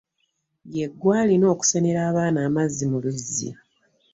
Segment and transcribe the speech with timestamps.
[0.75, 3.49] Ye gwe alina okusenera abaana amazzi mu luzzi.